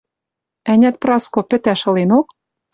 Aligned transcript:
Ӓнят, 0.71 0.95
Праско 1.01 1.39
пӹтӓ 1.49 1.73
шыленок? 1.81 2.27